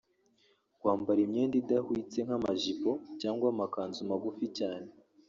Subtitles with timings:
[0.79, 4.89] Kwambara imyenda idahwitse nk’amajipo cyangwa amakanzu magufi cyane